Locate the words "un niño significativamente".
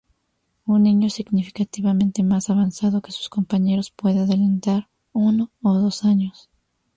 0.65-2.23